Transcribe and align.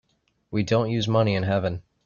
We 0.49 0.63
don't 0.63 0.89
use 0.89 1.07
money 1.07 1.35
in 1.35 1.43
heaven. 1.43 1.83